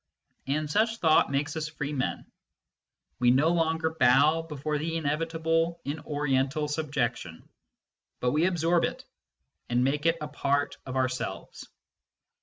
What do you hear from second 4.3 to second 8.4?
before the inevitable in Oriental subjection, but